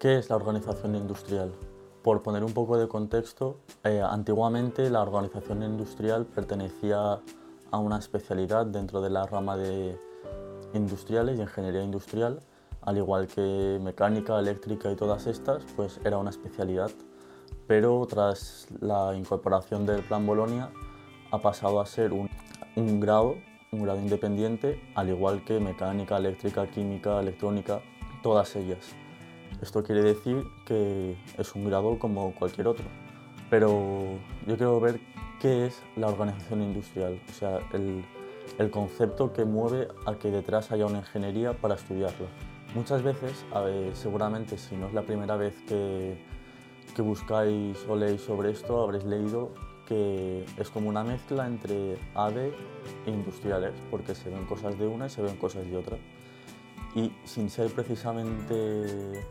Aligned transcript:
¿Qué 0.00 0.16
es 0.16 0.30
la 0.30 0.36
organización 0.36 0.94
industrial? 0.94 1.52
Por 2.04 2.22
poner 2.22 2.44
un 2.44 2.52
poco 2.52 2.78
de 2.78 2.86
contexto, 2.86 3.58
eh, 3.82 4.00
antiguamente 4.00 4.90
la 4.90 5.02
organización 5.02 5.64
industrial 5.64 6.24
pertenecía 6.24 7.18
a 7.72 7.78
una 7.78 7.98
especialidad 7.98 8.64
dentro 8.66 9.00
de 9.00 9.10
la 9.10 9.26
rama 9.26 9.56
de 9.56 9.98
industriales 10.72 11.36
y 11.36 11.42
ingeniería 11.42 11.82
industrial, 11.82 12.40
al 12.82 12.96
igual 12.96 13.26
que 13.26 13.80
mecánica, 13.82 14.38
eléctrica 14.38 14.88
y 14.88 14.94
todas 14.94 15.26
estas, 15.26 15.64
pues 15.74 15.98
era 16.04 16.18
una 16.18 16.30
especialidad. 16.30 16.92
Pero 17.66 18.06
tras 18.08 18.68
la 18.80 19.16
incorporación 19.16 19.84
del 19.84 20.04
Plan 20.04 20.24
Bolonia 20.24 20.70
ha 21.32 21.42
pasado 21.42 21.80
a 21.80 21.86
ser 21.86 22.12
un, 22.12 22.30
un 22.76 23.00
grado, 23.00 23.34
un 23.72 23.82
grado 23.82 23.98
independiente, 23.98 24.80
al 24.94 25.08
igual 25.08 25.44
que 25.44 25.58
mecánica, 25.58 26.18
eléctrica, 26.18 26.70
química, 26.70 27.18
electrónica, 27.18 27.80
todas 28.22 28.54
ellas. 28.54 28.94
Esto 29.60 29.82
quiere 29.82 30.02
decir 30.02 30.44
que 30.64 31.16
es 31.36 31.54
un 31.54 31.64
grado 31.64 31.98
como 31.98 32.34
cualquier 32.34 32.68
otro. 32.68 32.84
Pero 33.50 34.18
yo 34.46 34.56
quiero 34.56 34.78
ver 34.80 35.00
qué 35.40 35.66
es 35.66 35.82
la 35.96 36.08
organización 36.08 36.62
industrial, 36.62 37.20
o 37.28 37.32
sea, 37.32 37.60
el, 37.72 38.04
el 38.58 38.70
concepto 38.70 39.32
que 39.32 39.44
mueve 39.44 39.88
a 40.06 40.14
que 40.16 40.30
detrás 40.30 40.72
haya 40.72 40.86
una 40.86 40.98
ingeniería 40.98 41.52
para 41.54 41.76
estudiarlo. 41.76 42.26
Muchas 42.74 43.02
veces, 43.02 43.44
seguramente 43.94 44.58
si 44.58 44.76
no 44.76 44.88
es 44.88 44.92
la 44.92 45.02
primera 45.02 45.36
vez 45.36 45.54
que, 45.66 46.18
que 46.94 47.02
buscáis 47.02 47.78
o 47.88 47.96
leéis 47.96 48.20
sobre 48.20 48.50
esto, 48.50 48.82
habréis 48.82 49.04
leído 49.04 49.52
que 49.86 50.44
es 50.58 50.68
como 50.68 50.90
una 50.90 51.02
mezcla 51.02 51.46
entre 51.46 51.96
ADE 52.14 52.52
e 53.06 53.10
industriales, 53.10 53.72
porque 53.90 54.14
se 54.14 54.28
ven 54.28 54.44
cosas 54.44 54.78
de 54.78 54.86
una 54.86 55.06
y 55.06 55.10
se 55.10 55.22
ven 55.22 55.36
cosas 55.36 55.64
de 55.66 55.76
otra. 55.76 55.96
Y 56.94 57.10
sin 57.24 57.48
ser 57.48 57.72
precisamente 57.72 59.24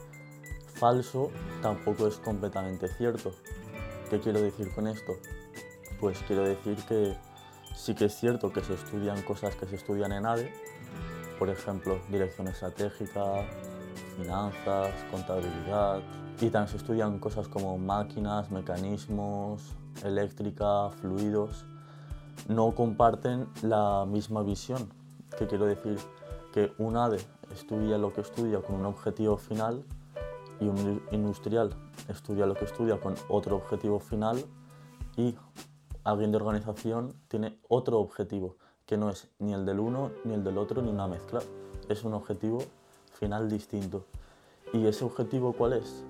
falso, 0.77 1.31
tampoco 1.62 2.08
es 2.08 2.17
completamente 2.17 2.88
cierto. 2.88 3.31
¿Qué 4.09 4.20
quiero 4.20 4.41
decir 4.41 4.74
con 4.74 4.88
esto? 4.88 5.13
Pues 5.99 6.20
quiero 6.27 6.43
decir 6.43 6.77
que 6.88 7.18
sí 7.76 7.96
que 7.96 8.05
es 8.05 8.15
cierto 8.15 8.54
que 8.54 8.63
se 8.63 8.76
estudian 8.76 9.21
cosas 9.24 9.55
que 9.55 9.65
se 9.65 9.76
estudian 9.76 10.12
en 10.12 10.26
ADE, 10.26 10.54
por 11.40 11.49
ejemplo, 11.49 11.99
dirección 12.10 12.48
estratégica, 12.48 13.43
finanzas, 14.18 14.93
contabilidad, 15.12 16.02
y 16.40 16.49
también 16.49 16.68
se 16.68 16.77
estudian 16.77 17.20
cosas 17.20 17.48
como 17.48 17.77
máquinas, 17.77 18.52
mecanismos, 18.52 19.76
eléctrica, 20.04 20.90
fluidos. 21.02 21.65
No 22.48 22.74
comparten 22.76 23.48
la 23.63 24.05
misma 24.07 24.43
visión, 24.43 24.93
que 25.37 25.48
quiero 25.48 25.65
decir 25.65 25.98
que 26.54 26.71
un 26.77 26.98
ADE 26.98 27.20
estudia 27.54 27.98
lo 27.98 28.13
que 28.13 28.21
estudia 28.21 28.62
con 28.62 28.76
un 28.76 28.85
objetivo 28.85 29.37
final 29.37 29.84
y 30.60 30.68
un 30.68 31.02
industrial 31.12 31.74
estudia 32.08 32.46
lo 32.46 32.55
que 32.55 32.66
estudia 32.66 33.00
con 33.00 33.16
otro 33.30 33.55
objetivo 33.55 34.00
final 34.00 34.44
y 35.16 35.36
alguien 36.04 36.32
de 36.32 36.38
organización 36.38 37.14
tiene 37.27 37.60
otro 37.68 37.99
objetivo, 37.99 38.55
que 38.86 38.98
no 38.98 39.10
es 39.10 39.30
ni 39.40 39.54
el 39.54 39.66
del 39.66 39.80
uno 39.80 40.12
ni 40.24 40.34
el 40.34 40.44
del 40.44 40.58
otro 40.58 40.82
ni 40.82 40.90
una 40.90 41.08
mezcla, 41.08 41.41
es 41.90 42.04
un 42.04 42.14
objetivo 42.14 42.60
final 43.12 43.49
distinto. 43.49 44.05
¿Y 44.74 44.86
ese 44.86 45.05
objetivo 45.05 45.54
cuál 45.54 45.74
es? 45.74 46.04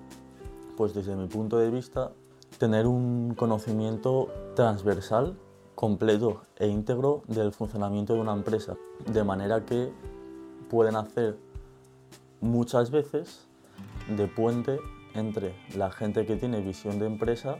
Pues 0.76 0.94
desde 0.94 1.16
mi 1.16 1.26
punto 1.26 1.58
de 1.58 1.70
vista, 1.70 2.12
tener 2.58 2.86
un 2.86 3.34
conocimiento 3.34 4.28
transversal, 4.54 5.36
completo 5.74 6.42
e 6.56 6.66
íntegro 6.68 7.22
del 7.26 7.52
funcionamiento 7.52 8.14
de 8.14 8.20
una 8.20 8.32
empresa, 8.32 8.76
de 9.06 9.24
manera 9.24 9.64
que 9.64 9.92
pueden 10.68 10.96
hacer 10.96 11.36
muchas 12.40 12.90
veces 12.90 13.47
de 14.08 14.26
puente 14.26 14.78
entre 15.14 15.54
la 15.76 15.90
gente 15.90 16.24
que 16.26 16.36
tiene 16.36 16.60
visión 16.60 16.98
de 16.98 17.06
empresa 17.06 17.58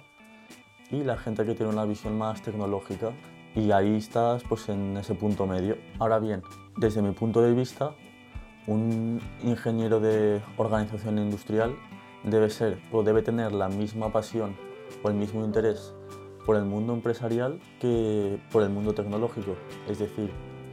y 0.90 1.02
la 1.02 1.16
gente 1.16 1.44
que 1.44 1.54
tiene 1.54 1.72
una 1.72 1.84
visión 1.84 2.16
más 2.16 2.42
tecnológica. 2.42 3.12
Y 3.54 3.72
ahí 3.72 3.96
estás 3.96 4.42
pues, 4.48 4.68
en 4.68 4.96
ese 4.96 5.14
punto 5.14 5.46
medio. 5.46 5.76
Ahora 5.98 6.18
bien, 6.18 6.42
desde 6.76 7.02
mi 7.02 7.12
punto 7.12 7.42
de 7.42 7.52
vista, 7.52 7.94
un 8.66 9.20
ingeniero 9.42 10.00
de 10.00 10.40
organización 10.56 11.18
industrial 11.18 11.74
debe 12.24 12.50
ser 12.50 12.78
o 12.92 13.02
debe 13.02 13.22
tener 13.22 13.52
la 13.52 13.68
misma 13.68 14.12
pasión 14.12 14.56
o 15.02 15.08
el 15.08 15.14
mismo 15.14 15.44
interés 15.44 15.94
por 16.44 16.56
el 16.56 16.64
mundo 16.64 16.94
empresarial 16.94 17.60
que 17.80 18.38
por 18.50 18.62
el 18.62 18.70
mundo 18.70 18.94
tecnológico. 18.94 19.54
Es 19.88 19.98
decir, 19.98 20.30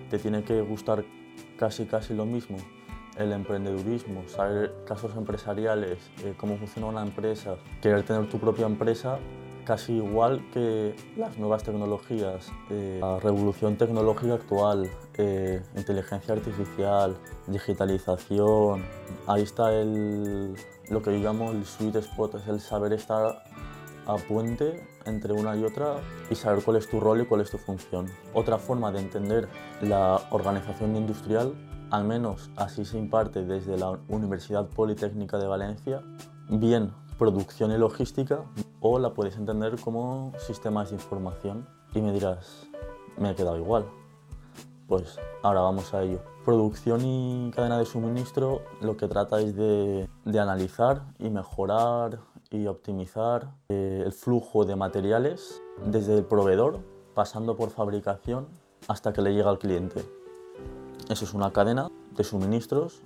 te 0.09 0.19
tiene 0.19 0.43
que 0.43 0.61
gustar 0.61 1.03
casi 1.57 1.85
casi 1.85 2.13
lo 2.13 2.25
mismo 2.25 2.57
el 3.17 3.31
emprendedurismo, 3.31 4.27
saber 4.27 4.73
casos 4.85 5.15
empresariales, 5.15 5.99
eh, 6.23 6.33
cómo 6.37 6.57
funciona 6.57 6.87
una 6.87 7.03
empresa, 7.03 7.55
querer 7.81 8.03
tener 8.03 8.29
tu 8.29 8.39
propia 8.39 8.65
empresa, 8.65 9.19
casi 9.65 9.93
igual 9.93 10.41
que 10.51 10.95
las 11.17 11.37
nuevas 11.37 11.63
tecnologías, 11.63 12.51
eh, 12.69 12.99
la 13.01 13.19
revolución 13.19 13.77
tecnológica 13.77 14.35
actual, 14.35 14.89
eh, 15.17 15.61
inteligencia 15.75 16.35
artificial, 16.35 17.17
digitalización. 17.47 18.85
Ahí 19.27 19.41
está 19.41 19.73
el, 19.73 20.53
lo 20.89 21.01
que 21.01 21.19
yo 21.19 21.25
llamo 21.25 21.51
el 21.51 21.65
sweet 21.65 21.95
spot, 21.95 22.35
es 22.35 22.47
el 22.47 22.59
saber 22.59 22.93
estar 22.93 23.43
a 24.07 24.15
puente 24.17 24.87
entre 25.05 25.33
una 25.33 25.55
y 25.55 25.63
otra 25.63 25.95
y 26.29 26.35
saber 26.35 26.63
cuál 26.63 26.77
es 26.77 26.87
tu 26.87 26.99
rol 26.99 27.21
y 27.21 27.25
cuál 27.25 27.41
es 27.41 27.49
tu 27.49 27.57
función. 27.57 28.05
Otra 28.33 28.59
forma 28.59 28.91
de 28.91 28.99
entender 28.99 29.47
la 29.81 30.21
organización 30.29 30.95
industrial 30.95 31.55
al 31.91 32.03
menos 32.03 32.49
así 32.55 32.85
se 32.85 32.97
imparte 32.97 33.45
desde 33.45 33.77
la 33.77 33.97
Universidad 34.07 34.67
Politécnica 34.67 35.37
de 35.37 35.47
Valencia, 35.47 36.01
bien 36.49 36.91
producción 37.17 37.71
y 37.71 37.77
logística 37.77 38.43
o 38.81 38.99
la 38.99 39.13
puedes 39.13 39.37
entender 39.37 39.79
como 39.79 40.33
sistemas 40.37 40.89
de 40.89 40.95
información. 40.95 41.67
Y 41.93 42.01
me 42.01 42.11
dirás, 42.11 42.67
me 43.17 43.29
ha 43.29 43.35
quedado 43.35 43.57
igual. 43.57 43.85
Pues 44.87 45.17
ahora 45.41 45.61
vamos 45.61 45.93
a 45.93 46.03
ello. 46.03 46.19
Producción 46.43 47.01
y 47.03 47.51
cadena 47.55 47.79
de 47.79 47.85
suministro 47.85 48.61
lo 48.81 48.97
que 48.97 49.07
trata 49.07 49.39
es 49.39 49.55
de, 49.55 50.07
analizar 50.39 51.03
y 51.17 51.29
mejorar 51.29 52.19
y 52.51 52.67
optimizar 52.67 53.49
eh, 53.69 54.03
el 54.05 54.11
flujo 54.11 54.65
de 54.65 54.75
materiales 54.75 55.61
desde 55.83 56.15
el 56.15 56.25
proveedor, 56.25 56.79
pasando 57.15 57.55
por 57.55 57.71
fabricación 57.71 58.47
hasta 58.87 59.11
que 59.11 59.21
le 59.21 59.33
llega 59.33 59.49
al 59.49 59.57
cliente. 59.57 60.05
Eso 61.07 61.23
es 61.23 61.35
una 61.35 61.51
cadena 61.51 61.91
de 62.17 62.23
suministros 62.23 62.99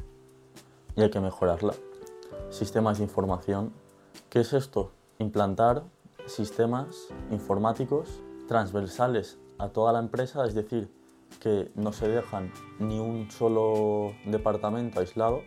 y 0.96 1.02
hay 1.02 1.10
que 1.10 1.20
mejorarla. 1.20 1.74
Sistemas 2.50 3.00
de 3.00 3.04
información. 3.04 3.74
¿Qué 4.30 4.40
es 4.40 4.54
esto? 4.54 4.92
Implantar 5.18 5.84
sistemas 6.26 7.10
informáticos 7.30 8.22
transversales 8.48 9.38
a 9.58 9.68
toda 9.68 9.92
la 9.92 10.00
empresa, 10.00 10.46
es 10.46 10.54
decir, 10.54 10.90
que 11.42 11.74
no 11.76 11.92
se 11.92 12.08
dejan 12.08 12.54
ni 12.80 13.00
un 13.00 13.30
solo 13.32 14.14
departamento 14.26 15.02
aislado, 15.02 15.42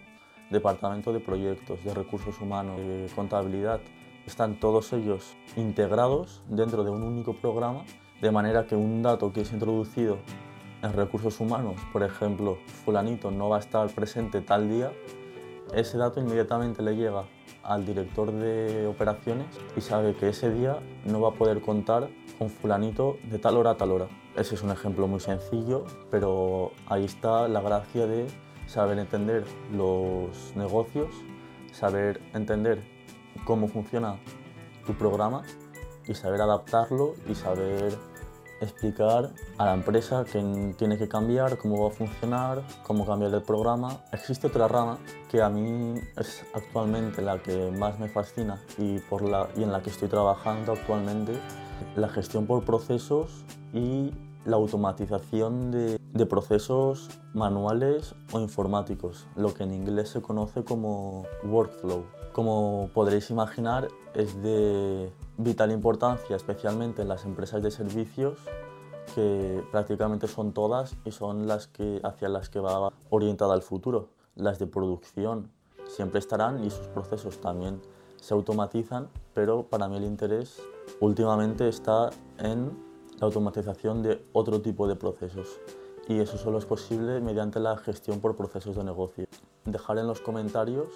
departamento 0.50 1.14
de 1.14 1.20
proyectos, 1.20 1.82
de 1.82 1.94
recursos 1.94 2.38
humanos, 2.38 2.76
de 2.76 3.10
contabilidad, 3.16 3.80
están 4.26 4.60
todos 4.60 4.92
ellos 4.92 5.34
integrados 5.56 6.42
dentro 6.48 6.84
de 6.84 6.90
un 6.90 7.02
único 7.02 7.34
programa, 7.34 7.84
de 8.20 8.30
manera 8.30 8.66
que 8.66 8.76
un 8.76 9.02
dato 9.02 9.32
que 9.32 9.40
es 9.40 9.52
introducido 9.54 10.18
en 10.82 10.92
recursos 10.92 11.38
humanos, 11.40 11.76
por 11.92 12.02
ejemplo, 12.02 12.58
fulanito 12.84 13.30
no 13.30 13.48
va 13.48 13.56
a 13.56 13.60
estar 13.60 13.88
presente 13.90 14.40
tal 14.40 14.68
día, 14.68 14.92
ese 15.74 15.96
dato 15.96 16.20
inmediatamente 16.20 16.82
le 16.82 16.96
llega 16.96 17.24
al 17.62 17.86
director 17.86 18.32
de 18.32 18.86
operaciones 18.86 19.46
y 19.76 19.80
sabe 19.80 20.14
que 20.14 20.28
ese 20.28 20.52
día 20.52 20.80
no 21.06 21.20
va 21.20 21.30
a 21.30 21.32
poder 21.32 21.60
contar 21.60 22.10
con 22.38 22.50
fulanito 22.50 23.16
de 23.30 23.38
tal 23.38 23.56
hora 23.56 23.70
a 23.70 23.76
tal 23.76 23.92
hora. 23.92 24.08
Ese 24.36 24.54
es 24.54 24.62
un 24.62 24.70
ejemplo 24.70 25.06
muy 25.06 25.20
sencillo, 25.20 25.84
pero 26.10 26.72
ahí 26.86 27.04
está 27.04 27.48
la 27.48 27.60
gracia 27.60 28.06
de 28.06 28.26
saber 28.66 28.98
entender 28.98 29.44
los 29.72 30.54
negocios, 30.56 31.08
saber 31.72 32.20
entender 32.34 32.82
cómo 33.44 33.68
funciona 33.68 34.16
tu 34.86 34.94
programa 34.94 35.42
y 36.06 36.14
saber 36.14 36.40
adaptarlo 36.40 37.14
y 37.28 37.34
saber 37.34 37.96
explicar 38.62 39.30
a 39.58 39.64
la 39.66 39.74
empresa 39.74 40.24
qué 40.24 40.74
tiene 40.78 40.96
que 40.96 41.08
cambiar, 41.08 41.58
cómo 41.58 41.82
va 41.82 41.88
a 41.88 41.90
funcionar, 41.90 42.62
cómo 42.82 43.04
cambiar 43.04 43.34
el 43.34 43.42
programa. 43.42 43.98
Existe 44.12 44.46
otra 44.46 44.68
rama 44.68 44.98
que 45.30 45.42
a 45.42 45.48
mí 45.48 46.00
es 46.16 46.44
actualmente 46.54 47.22
la 47.22 47.42
que 47.42 47.70
más 47.70 47.98
me 47.98 48.08
fascina 48.08 48.62
y, 48.78 48.98
por 49.00 49.22
la, 49.22 49.48
y 49.56 49.62
en 49.62 49.72
la 49.72 49.82
que 49.82 49.90
estoy 49.90 50.08
trabajando 50.08 50.72
actualmente, 50.72 51.32
la 51.96 52.08
gestión 52.08 52.46
por 52.46 52.64
procesos 52.64 53.44
y 53.72 54.12
la 54.44 54.56
automatización 54.56 55.70
de, 55.70 55.98
de, 55.98 56.26
procesos 56.26 57.10
manuales 57.32 58.14
o 58.32 58.40
informáticos, 58.40 59.26
lo 59.36 59.54
que 59.54 59.64
en 59.64 59.72
inglés 59.72 60.10
se 60.10 60.20
conoce 60.20 60.64
como 60.64 61.24
workflow. 61.44 62.04
Como 62.32 62.90
podréis 62.94 63.30
imaginar, 63.30 63.88
es 64.14 64.42
de 64.42 65.12
vital 65.36 65.70
importancia, 65.70 66.36
especialmente 66.36 67.02
en 67.02 67.08
las 67.08 67.24
empresas 67.24 67.62
de 67.62 67.70
servicios, 67.70 68.38
que 69.14 69.62
prácticamente 69.70 70.28
son 70.28 70.52
todas 70.52 70.96
y 71.04 71.10
son 71.10 71.46
las 71.46 71.66
que, 71.66 72.00
hacia 72.04 72.28
las 72.28 72.48
que 72.48 72.60
va 72.60 72.92
orientada 73.10 73.54
el 73.54 73.62
futuro. 73.62 74.08
Las 74.36 74.58
de 74.58 74.66
producción 74.66 75.50
siempre 75.88 76.18
estarán 76.18 76.64
y 76.64 76.70
sus 76.70 76.86
procesos 76.88 77.40
también 77.40 77.80
se 78.16 78.34
automatizan, 78.34 79.08
pero 79.34 79.64
para 79.64 79.88
mí 79.88 79.96
el 79.96 80.04
interés 80.04 80.62
últimamente 81.00 81.68
está 81.68 82.10
en 82.38 82.70
la 83.18 83.26
automatización 83.26 84.02
de 84.02 84.24
otro 84.32 84.62
tipo 84.62 84.86
de 84.86 84.96
procesos 84.96 85.60
y 86.08 86.18
eso 86.20 86.36
solo 86.36 86.58
es 86.58 86.64
posible 86.64 87.20
mediante 87.20 87.60
la 87.60 87.76
gestión 87.76 88.20
por 88.20 88.36
procesos 88.36 88.76
de 88.76 88.84
negocio. 88.84 89.26
Dejar 89.64 89.98
en 89.98 90.06
los 90.06 90.20
comentarios 90.20 90.88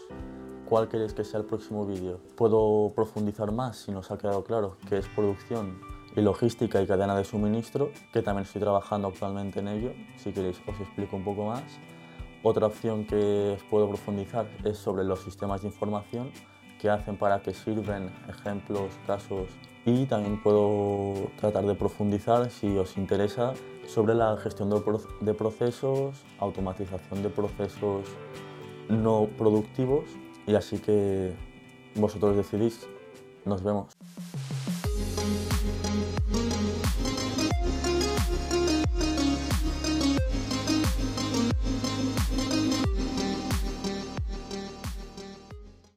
cuál 0.67 0.89
queréis 0.89 1.15
que 1.15 1.25
sea 1.25 1.41
el 1.41 1.47
próximo 1.47 1.87
vídeo. 1.87 2.21
Puedo 2.37 2.93
profundizar 2.95 3.53
más 3.53 3.79
si 3.79 3.93
nos 3.93 4.11
ha 4.11 4.19
quedado 4.19 4.45
claro 4.45 4.77
que 4.89 4.99
es 4.99 5.09
producción 5.09 5.81
y 6.15 6.21
logística 6.21 6.83
y 6.83 6.87
cadena 6.87 7.17
de 7.17 7.25
suministro, 7.25 7.91
que 8.13 8.23
también 8.23 8.45
estoy 8.45 8.61
trabajando 8.61 9.09
actualmente 9.09 9.61
en 9.61 9.69
ello. 9.69 9.93
Si 10.17 10.33
queréis 10.33 10.61
os 10.67 10.79
explico 10.81 11.17
un 11.17 11.25
poco 11.25 11.47
más. 11.47 11.63
Otra 12.43 12.67
opción 12.67 13.07
que 13.07 13.59
puedo 13.71 13.89
profundizar 13.89 14.47
es 14.65 14.79
sobre 14.79 15.05
los 15.05 15.21
sistemas 15.21 15.63
de 15.63 15.69
información, 15.69 16.31
qué 16.81 16.91
hacen, 16.91 17.17
para 17.17 17.41
qué 17.41 17.55
sirven, 17.55 18.11
ejemplos, 18.29 18.93
casos. 19.07 19.49
Y 19.85 20.07
también 20.07 20.43
puedo 20.43 21.31
tratar 21.41 21.65
de 21.65 21.75
profundizar, 21.75 22.51
si 22.51 22.77
os 22.77 22.97
interesa, 22.97 23.55
sobre 23.87 24.15
la 24.15 24.37
gestión 24.37 24.71
de 25.21 25.35
procesos, 25.35 26.25
automatización 26.39 27.23
de 27.23 27.31
procesos 27.31 28.05
no 28.89 29.29
productivos 29.37 30.05
y 30.47 30.55
así 30.55 30.79
que 30.79 31.33
vosotros 31.95 32.37
decidís. 32.37 32.87
Nos 33.45 33.63
vemos. 33.63 33.95